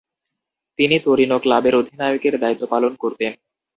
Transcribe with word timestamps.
তিনি 0.79 0.95
তরিনো 0.99 1.37
ক্লাবের 1.39 1.73
অধিনায়কের 1.75 2.35
দায়িত্ব 2.39 2.63
পালন 2.67 2.93
করতেন। 2.95 3.31